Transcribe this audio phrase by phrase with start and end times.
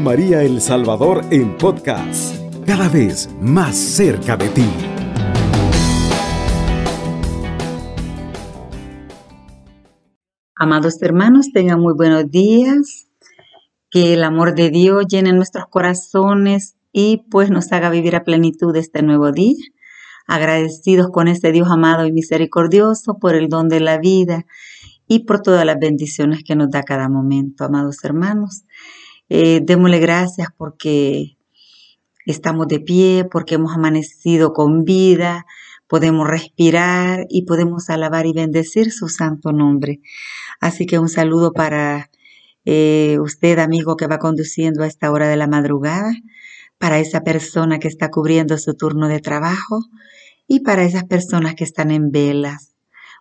[0.00, 4.66] María El Salvador en podcast, cada vez más cerca de ti.
[10.54, 13.08] Amados hermanos, tengan muy buenos días,
[13.90, 18.74] que el amor de Dios llene nuestros corazones y pues nos haga vivir a plenitud
[18.76, 19.64] este nuevo día.
[20.26, 24.46] Agradecidos con este Dios amado y misericordioso por el don de la vida
[25.06, 28.64] y por todas las bendiciones que nos da cada momento, amados hermanos.
[29.28, 31.36] Eh, démosle gracias porque
[32.26, 35.46] estamos de pie, porque hemos amanecido con vida,
[35.88, 40.00] podemos respirar y podemos alabar y bendecir su santo nombre.
[40.60, 42.10] Así que un saludo para
[42.64, 46.12] eh, usted, amigo, que va conduciendo a esta hora de la madrugada,
[46.78, 49.80] para esa persona que está cubriendo su turno de trabajo
[50.46, 52.74] y para esas personas que están en velas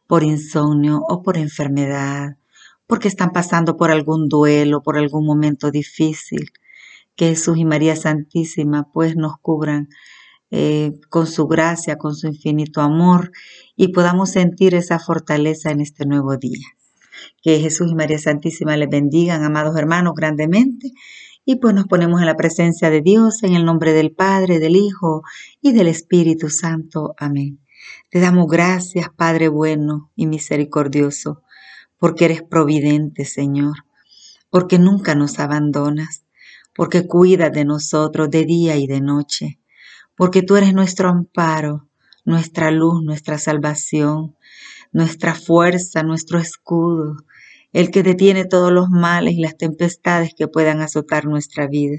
[0.08, 2.38] por insomnio o por enfermedad,
[2.88, 6.52] porque están pasando por algún duelo, por algún momento difícil.
[7.16, 9.88] Que Jesús y María Santísima pues nos cubran
[10.52, 13.32] eh, con su gracia, con su infinito amor
[13.76, 16.68] y podamos sentir esa fortaleza en este nuevo día.
[17.42, 20.92] Que Jesús y María Santísima les bendigan, amados hermanos, grandemente.
[21.46, 24.76] Y pues nos ponemos en la presencia de Dios, en el nombre del Padre, del
[24.76, 25.24] Hijo
[25.62, 27.14] y del Espíritu Santo.
[27.18, 27.60] Amén.
[28.10, 31.44] Te damos gracias, Padre bueno y misericordioso,
[31.98, 33.86] porque eres providente, Señor,
[34.50, 36.26] porque nunca nos abandonas,
[36.74, 39.60] porque cuidas de nosotros de día y de noche,
[40.16, 41.88] porque tú eres nuestro amparo,
[42.26, 44.36] nuestra luz, nuestra salvación,
[44.92, 47.18] nuestra fuerza, nuestro escudo,
[47.72, 51.98] el que detiene todos los males y las tempestades que puedan azotar nuestra vida.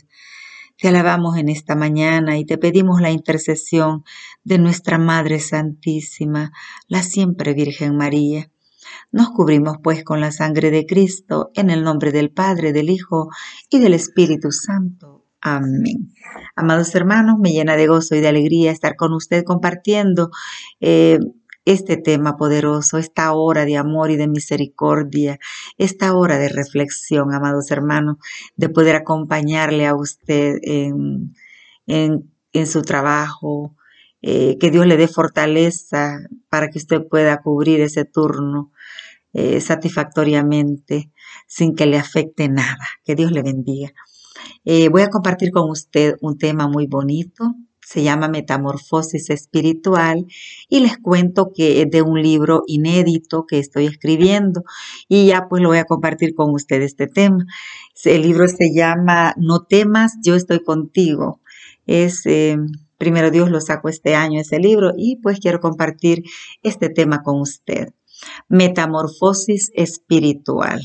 [0.78, 4.05] Te alabamos en esta mañana y te pedimos la intercesión
[4.44, 6.53] de nuestra Madre Santísima,
[6.86, 8.50] la siempre Virgen María.
[9.12, 13.28] Nos cubrimos pues con la sangre de Cristo en el nombre del Padre, del Hijo
[13.70, 15.25] y del Espíritu Santo.
[15.41, 16.12] Amén.
[16.56, 20.31] Amados hermanos, me llena de gozo y de alegría estar con usted compartiendo
[20.81, 21.19] eh,
[21.66, 25.38] este tema poderoso, esta hora de amor y de misericordia,
[25.76, 28.16] esta hora de reflexión, amados hermanos,
[28.56, 31.34] de poder acompañarle a usted en,
[32.66, 33.75] su trabajo,
[34.28, 38.72] eh, que Dios le dé fortaleza para que usted pueda cubrir ese turno
[39.32, 41.12] eh, satisfactoriamente
[41.47, 42.88] sin que le afecte nada.
[43.04, 43.92] Que Dios le bendiga.
[44.65, 50.26] Eh, voy a compartir con usted un tema muy bonito se llama Metamorfosis Espiritual
[50.69, 54.65] y les cuento que es de un libro inédito que estoy escribiendo
[55.09, 57.47] y ya pues lo voy a compartir con ustedes este tema.
[58.04, 61.41] El libro se llama No temas, yo estoy contigo.
[61.86, 62.25] Es,
[62.99, 66.23] primero Dios lo sacó este año ese libro y pues quiero compartir
[66.62, 67.89] este tema con usted.
[68.49, 70.81] Metamorfosis espiritual.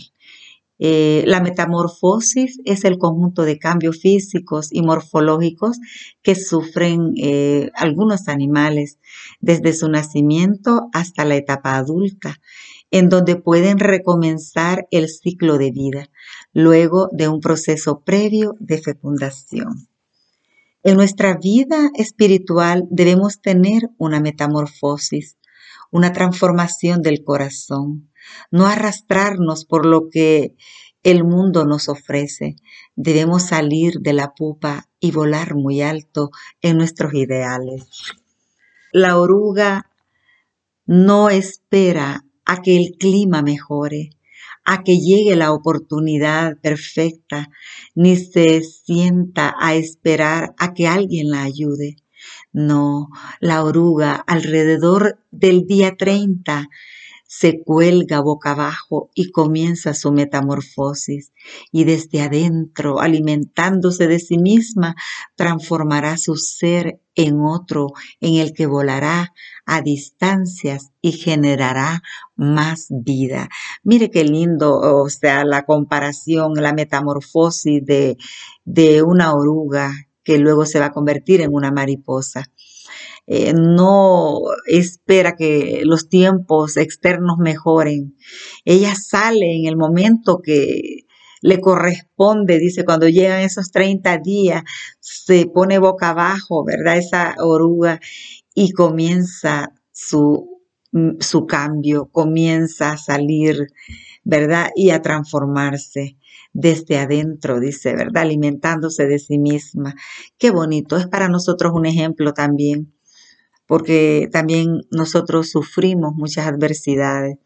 [0.84, 5.78] Eh, la metamorfosis es el conjunto de cambios físicos y morfológicos
[6.24, 8.98] que sufren eh, algunos animales
[9.40, 12.42] desde su nacimiento hasta la etapa adulta,
[12.90, 16.10] en donde pueden recomenzar el ciclo de vida
[16.52, 19.91] luego de un proceso previo de fecundación.
[20.84, 25.38] En nuestra vida espiritual debemos tener una metamorfosis,
[25.92, 28.10] una transformación del corazón,
[28.50, 30.56] no arrastrarnos por lo que
[31.04, 32.56] el mundo nos ofrece.
[32.96, 36.32] Debemos salir de la pupa y volar muy alto
[36.62, 37.86] en nuestros ideales.
[38.92, 39.92] La oruga
[40.88, 44.10] no espera a que el clima mejore,
[44.64, 47.50] a que llegue la oportunidad perfecta,
[47.96, 51.98] ni se sienta a esperar a que alguien la ayude.
[52.54, 56.70] No, la oruga alrededor del día 30
[57.34, 61.32] se cuelga boca abajo y comienza su metamorfosis
[61.72, 64.98] y desde adentro, alimentándose de sí misma,
[65.38, 69.34] transformará su ser en otro en el que volará
[69.66, 72.04] a distancias y generará
[72.36, 73.48] más vida.
[73.82, 78.18] Mire qué lindo, o sea, la comparación, la metamorfosis de,
[78.66, 79.94] de una oruga
[80.26, 82.44] que luego se va a convertir en una mariposa.
[83.34, 88.18] Eh, no espera que los tiempos externos mejoren.
[88.66, 91.06] Ella sale en el momento que
[91.42, 94.64] le corresponde, dice, cuando llegan esos 30 días,
[95.00, 96.98] se pone boca abajo, ¿verdad?
[96.98, 98.02] Esa oruga
[98.54, 100.60] y comienza su,
[100.92, 103.68] mm, su cambio, comienza a salir,
[104.26, 104.72] ¿verdad?
[104.76, 106.18] Y a transformarse
[106.52, 108.24] desde adentro, dice, ¿verdad?
[108.24, 109.96] Alimentándose de sí misma.
[110.38, 112.92] Qué bonito, es para nosotros un ejemplo también
[113.72, 117.38] porque también nosotros sufrimos muchas adversidades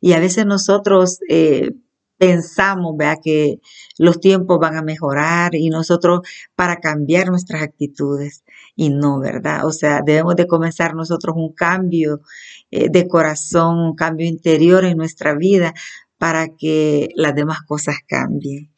[0.00, 1.72] y a veces nosotros eh,
[2.16, 3.60] pensamos, que
[3.98, 6.20] los tiempos van a mejorar y nosotros
[6.54, 8.42] para cambiar nuestras actitudes.
[8.74, 9.66] Y no, ¿verdad?
[9.66, 12.22] O sea, debemos de comenzar nosotros un cambio
[12.70, 15.74] eh, de corazón, un cambio interior en nuestra vida
[16.16, 18.72] para que las demás cosas cambien.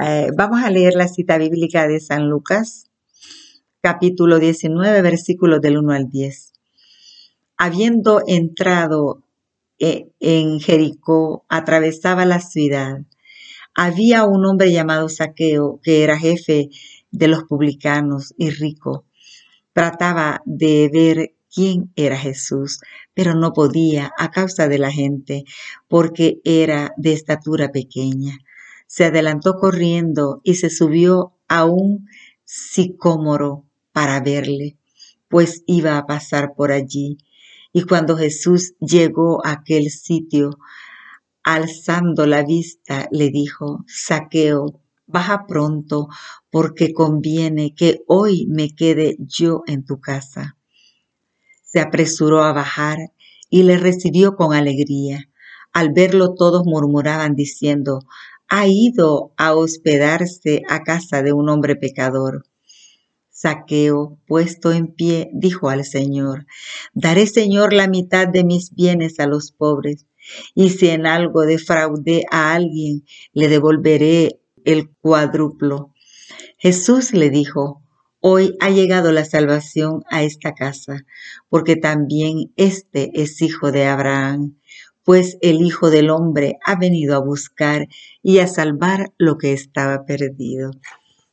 [0.00, 2.86] Eh, vamos a leer la cita bíblica de San Lucas,
[3.88, 6.54] capítulo 19, versículos del 1 al 10.
[7.56, 9.22] Habiendo entrado
[9.78, 13.02] eh, en Jericó, atravesaba la ciudad.
[13.76, 16.68] Había un hombre llamado Saqueo, que era jefe
[17.12, 19.04] de los publicanos y rico.
[19.72, 22.80] Trataba de ver quién era Jesús,
[23.14, 25.44] pero no podía a causa de la gente,
[25.86, 28.36] porque era de estatura pequeña.
[28.88, 32.08] Se adelantó corriendo y se subió a un
[32.42, 33.65] sicómoro
[33.96, 34.76] para verle,
[35.26, 37.16] pues iba a pasar por allí.
[37.72, 40.58] Y cuando Jesús llegó a aquel sitio,
[41.42, 46.08] alzando la vista, le dijo, Saqueo, baja pronto,
[46.50, 50.58] porque conviene que hoy me quede yo en tu casa.
[51.64, 52.98] Se apresuró a bajar
[53.48, 55.30] y le recibió con alegría.
[55.72, 58.00] Al verlo todos murmuraban diciendo,
[58.46, 62.44] ha ido a hospedarse a casa de un hombre pecador.
[63.38, 66.46] Saqueo, puesto en pie, dijo al Señor,
[66.94, 70.06] Daré, Señor, la mitad de mis bienes a los pobres,
[70.54, 73.04] y si en algo defraudé a alguien,
[73.34, 75.92] le devolveré el cuádruplo.
[76.56, 77.82] Jesús le dijo,
[78.20, 81.04] Hoy ha llegado la salvación a esta casa,
[81.50, 84.56] porque también este es hijo de Abraham,
[85.04, 87.86] pues el Hijo del Hombre ha venido a buscar
[88.22, 90.70] y a salvar lo que estaba perdido.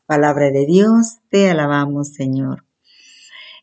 [0.05, 2.65] Palabra de Dios, te alabamos Señor.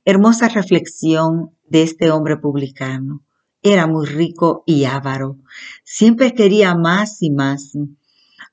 [0.06, 3.22] Hermosa reflexión de este hombre publicano.
[3.62, 5.36] Era muy rico y avaro.
[5.84, 7.72] Siempre quería más y más.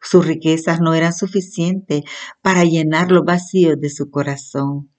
[0.02, 2.04] Sus riquezas no eran suficientes
[2.42, 4.92] para llenar los vacíos de su corazón.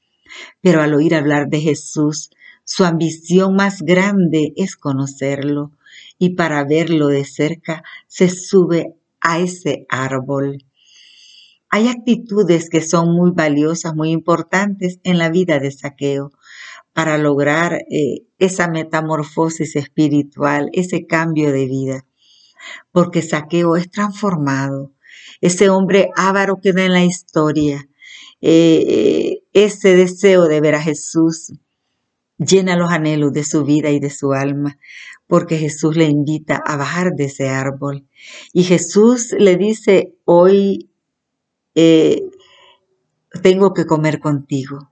[0.62, 2.30] Pero al oír hablar de Jesús,
[2.64, 5.72] su ambición más grande es conocerlo
[6.18, 10.64] y para verlo de cerca se sube a ese árbol.
[11.70, 16.32] Hay actitudes que son muy valiosas, muy importantes en la vida de Saqueo
[16.94, 22.06] para lograr eh, esa metamorfosis espiritual, ese cambio de vida.
[22.90, 24.92] Porque Saqueo es transformado.
[25.40, 27.88] Ese hombre ávaro queda en la historia.
[28.40, 31.52] Eh, ese deseo de ver a Jesús
[32.38, 34.78] llena los anhelos de su vida y de su alma,
[35.26, 38.06] porque Jesús le invita a bajar de ese árbol.
[38.52, 40.90] Y Jesús le dice, hoy
[41.80, 42.28] eh,
[43.40, 44.90] tengo que comer contigo.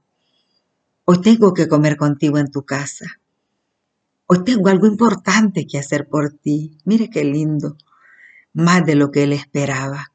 [1.04, 3.20] Hoy tengo que comer contigo en tu casa.
[4.26, 6.78] Hoy tengo algo importante que hacer por ti.
[6.84, 7.76] Mire qué lindo.
[8.52, 10.12] Más de lo que él esperaba.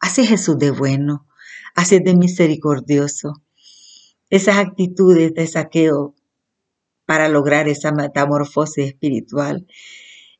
[0.00, 1.26] Así Jesús de bueno.
[1.74, 3.42] Así de misericordioso.
[4.30, 6.14] Esas actitudes de saqueo
[7.04, 9.66] para lograr esa metamorfosis espiritual.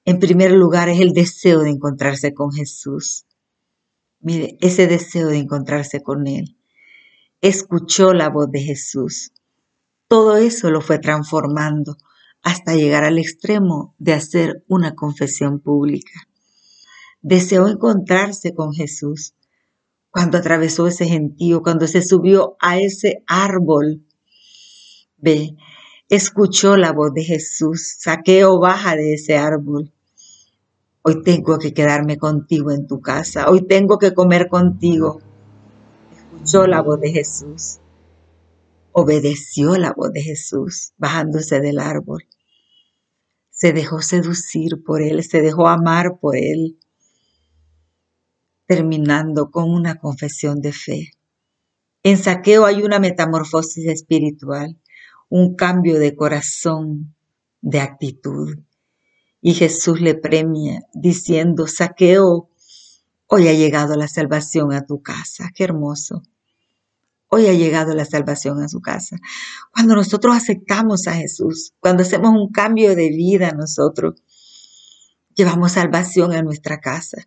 [0.06, 3.26] En primer lugar es el deseo de encontrarse con Jesús.
[4.20, 6.56] Mire, ese deseo de encontrarse con Él.
[7.40, 9.32] Escuchó la voz de Jesús.
[10.08, 11.96] Todo eso lo fue transformando
[12.42, 16.28] hasta llegar al extremo de hacer una confesión pública.
[17.20, 19.34] Deseó encontrarse con Jesús
[20.10, 24.04] cuando atravesó ese gentío, cuando se subió a ese árbol.
[25.16, 25.54] Ve,
[26.08, 29.92] escuchó la voz de Jesús, saqueo baja de ese árbol
[31.02, 33.48] Hoy tengo que quedarme contigo en tu casa.
[33.48, 35.20] Hoy tengo que comer contigo.
[36.12, 37.78] Escuchó la voz de Jesús.
[38.92, 42.26] Obedeció la voz de Jesús bajándose del árbol.
[43.50, 46.78] Se dejó seducir por él, se dejó amar por él,
[48.66, 51.10] terminando con una confesión de fe.
[52.02, 54.78] En saqueo hay una metamorfosis espiritual,
[55.28, 57.14] un cambio de corazón,
[57.60, 58.58] de actitud.
[59.40, 62.50] Y Jesús le premia diciendo, saqueo,
[63.26, 65.50] hoy ha llegado la salvación a tu casa.
[65.54, 66.22] Qué hermoso.
[67.28, 69.18] Hoy ha llegado la salvación a su casa.
[69.72, 74.22] Cuando nosotros aceptamos a Jesús, cuando hacemos un cambio de vida nosotros,
[75.34, 77.18] llevamos salvación a nuestra casa.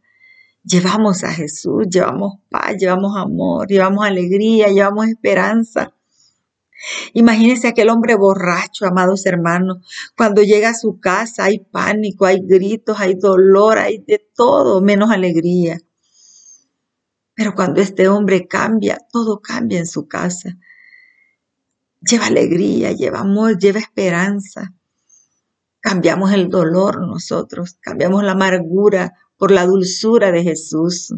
[0.64, 5.94] Llevamos a Jesús, llevamos paz, llevamos amor, llevamos alegría, llevamos esperanza.
[7.14, 9.86] Imagínense aquel hombre borracho, amados hermanos,
[10.16, 15.12] cuando llega a su casa hay pánico, hay gritos, hay dolor, hay de todo menos
[15.12, 15.80] alegría.
[17.36, 20.58] Pero cuando este hombre cambia, todo cambia en su casa.
[22.02, 24.74] Lleva alegría, lleva amor, lleva esperanza.
[25.80, 31.14] Cambiamos el dolor nosotros, cambiamos la amargura por la dulzura de Jesús.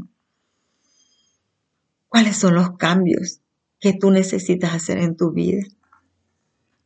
[2.08, 3.43] ¿Cuáles son los cambios
[3.84, 5.62] que tú necesitas hacer en tu vida?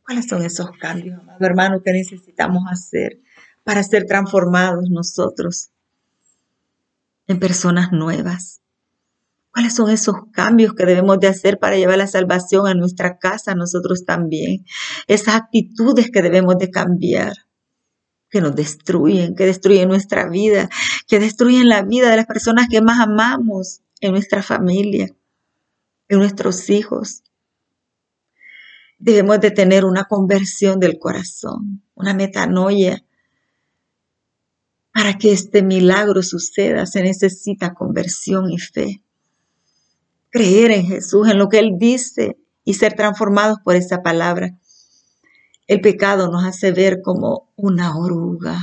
[0.04, 3.20] ¿Cuáles son esos cambios, amado hermano, que necesitamos hacer
[3.64, 5.70] para ser transformados nosotros
[7.28, 8.62] en personas nuevas?
[9.54, 13.54] ¿Cuáles son esos cambios que debemos de hacer para llevar la salvación a nuestra casa,
[13.54, 14.66] nosotros también?
[15.06, 17.34] Esas actitudes que debemos de cambiar,
[18.32, 20.68] que nos destruyen, que destruyen nuestra vida,
[21.08, 25.10] que destruyen la vida de las personas que más amamos en nuestra familia,
[26.10, 27.24] en nuestros hijos.
[29.00, 33.04] Debemos de tener una conversión del corazón, una metanoia.
[34.92, 39.04] Para que este milagro suceda se necesita conversión y fe.
[40.30, 44.58] Creer en Jesús, en lo que Él dice y ser transformados por esa palabra.
[45.68, 48.58] El pecado nos hace ver como una oruga,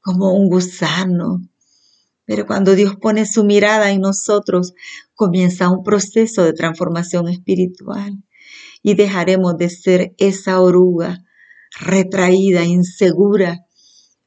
[0.00, 1.40] como un gusano.
[2.30, 4.72] Pero cuando Dios pone su mirada en nosotros,
[5.16, 8.22] comienza un proceso de transformación espiritual
[8.84, 11.24] y dejaremos de ser esa oruga
[11.80, 13.66] retraída, insegura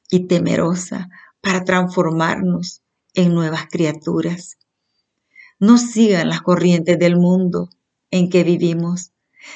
[0.10, 1.07] y temerosa
[1.39, 2.81] para transformarnos
[3.13, 4.57] en nuevas criaturas.
[5.57, 7.69] No sigan las corrientes del mundo
[8.12, 9.13] en que vivimos,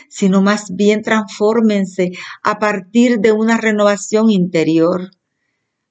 [0.07, 2.11] sino más bien transfórmense
[2.43, 5.11] a partir de una renovación interior.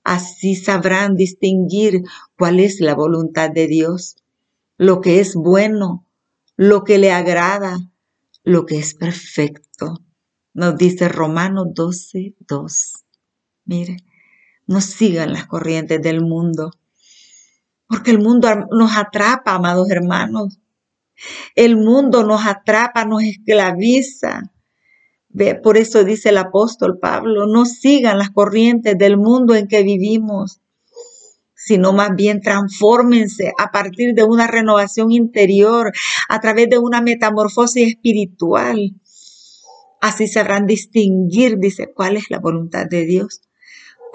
[0.06, 2.04] Así sabrán distinguir
[2.38, 4.14] cuál es la voluntad de Dios,
[4.78, 6.06] lo que es bueno,
[6.56, 7.90] lo que le agrada,
[8.44, 9.94] lo que es perfecto.
[10.54, 12.92] Nos dice Romanos 12, 2.
[13.64, 13.96] Mire,
[14.68, 16.70] no sigan las corrientes del mundo,
[17.88, 20.60] porque el mundo nos atrapa, amados hermanos.
[21.56, 24.52] El mundo nos atrapa, nos esclaviza.
[25.62, 30.60] Por eso dice el apóstol Pablo, no sigan las corrientes del mundo en que vivimos,
[31.54, 35.92] sino más bien transfórmense a partir de una renovación interior,
[36.28, 38.94] a través de una metamorfosis espiritual.
[40.00, 43.42] Así sabrán distinguir, dice, cuál es la voluntad de Dios.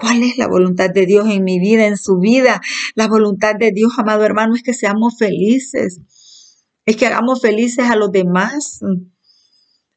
[0.00, 2.60] ¿Cuál es la voluntad de Dios en mi vida, en su vida?
[2.96, 6.00] La voluntad de Dios, amado hermano, es que seamos felices.
[6.84, 8.80] Es que hagamos felices a los demás.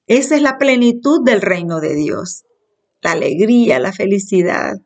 [0.08, 2.46] Esa es la plenitud del reino de Dios.
[3.02, 4.78] La alegría, la felicidad.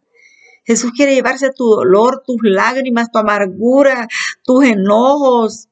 [0.66, 4.08] Jesús quiere llevarse tu dolor, tus lágrimas, tu amargura,
[4.44, 5.68] tus enojos.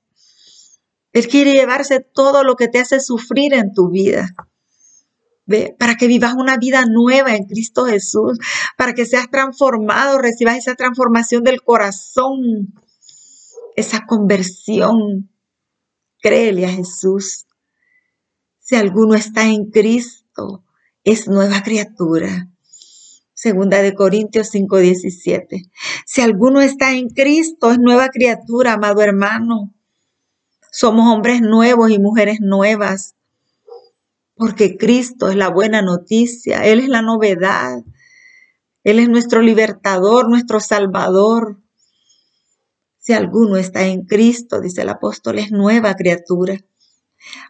[1.14, 4.30] Él quiere llevarse todo lo que te hace sufrir en tu vida.
[5.80, 8.38] Para que vivas una vida nueva en Cristo Jesús,
[8.78, 12.74] para que seas transformado, recibas esa transformación del corazón,
[13.76, 15.32] esa conversión.
[16.20, 17.47] Créele a Jesús.
[18.70, 20.66] Si alguno está en Cristo,
[21.06, 22.50] es nueva criatura.
[23.34, 25.72] Segunda de Corintios 5:17.
[26.06, 29.74] Si alguno está en Cristo, es nueva criatura, amado hermano.
[30.70, 33.16] Somos hombres nuevos y mujeres nuevas.
[34.36, 37.86] Porque Cristo es la buena noticia, Él es la novedad.
[38.84, 41.62] Él es nuestro libertador, nuestro salvador.
[42.98, 46.60] Si alguno está en Cristo, dice el apóstol, es nueva criatura.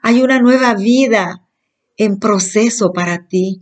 [0.01, 1.48] Hay una nueva vida
[1.98, 3.62] en proceso para ti.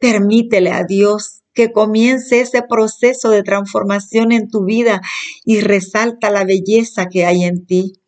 [0.00, 5.00] Permítele a Dios que comience ese proceso de transformación en tu vida
[5.44, 8.00] y resalta la belleza que hay en ti.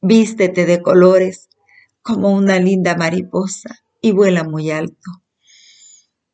[0.00, 1.48] Vístete de colores
[2.02, 5.22] como una linda mariposa y vuela muy alto.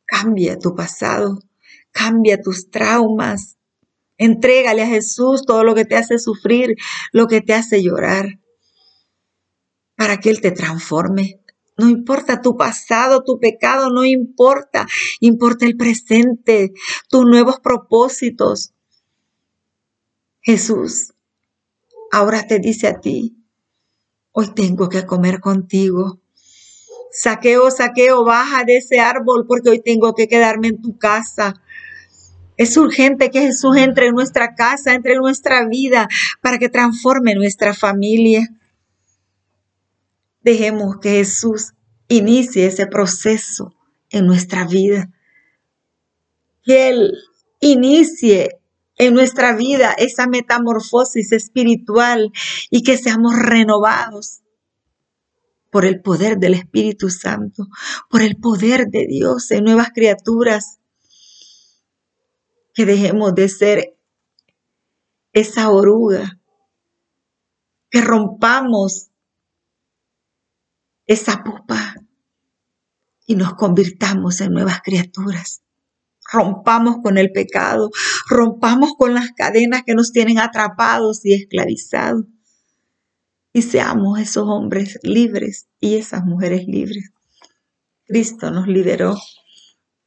[0.05, 1.39] Cambia tu pasado,
[1.91, 3.57] cambia tus traumas.
[4.17, 6.75] Entrégale a Jesús todo lo que te hace sufrir,
[7.11, 8.39] lo que te hace llorar,
[9.97, 11.41] para que Él te transforme,
[11.77, 14.87] no importa tu pasado, tu pecado, no importa.
[15.19, 16.73] Importa el presente,
[17.07, 18.73] tus nuevos propósitos.
[20.41, 21.13] Jesús
[22.11, 23.37] ahora te dice a ti,
[24.31, 26.19] hoy tengo que comer contigo.
[27.11, 31.53] Saqueo, saqueo, baja de ese árbol porque hoy tengo que quedarme en tu casa.
[32.55, 36.07] Es urgente que Jesús entre en nuestra casa, entre en nuestra vida,
[36.41, 38.47] para que transforme nuestra familia.
[40.47, 41.73] Dejemos que Jesús
[42.07, 43.75] inicie ese proceso
[44.09, 45.11] en nuestra vida.
[46.63, 47.11] Que Él
[47.59, 48.57] inicie
[48.95, 52.31] en nuestra vida esa metamorfosis espiritual
[52.69, 54.39] y que seamos renovados
[55.69, 57.67] por el poder del Espíritu Santo,
[58.09, 60.79] por el poder de Dios en nuevas criaturas.
[62.73, 63.97] Que dejemos de ser
[65.33, 66.39] esa oruga,
[67.89, 69.09] que rompamos
[71.07, 71.95] esa pupa
[73.25, 75.61] y nos convirtamos en nuevas criaturas
[76.31, 77.89] rompamos con el pecado,
[78.27, 82.25] rompamos con las cadenas que nos tienen atrapados y esclavizados.
[83.53, 87.11] Y seamos esos hombres libres y esas mujeres libres.
[88.05, 89.17] Cristo nos liberó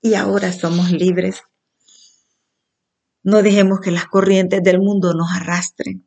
[0.00, 1.42] y ahora somos libres.
[3.22, 6.06] No dejemos que las corrientes del mundo nos arrastren.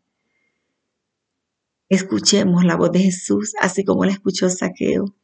[1.94, 5.16] Escuchemos la voz de Jesús, así como la escuchó Saqueo,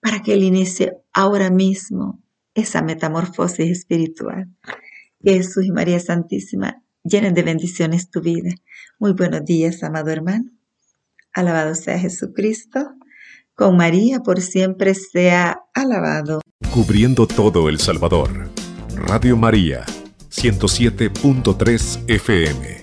[0.00, 2.20] para que Él inicie ahora mismo
[2.54, 4.48] esa metamorfosis espiritual.
[5.22, 8.50] Jesús y María Santísima llenen de bendiciones tu vida.
[8.98, 10.50] Muy buenos días, amado hermano.
[11.32, 12.90] Alabado sea Jesucristo.
[13.54, 16.40] Con María por siempre sea alabado.
[16.74, 18.50] Cubriendo todo El Salvador.
[18.96, 19.86] Radio María,
[20.30, 22.79] 107.3 FM.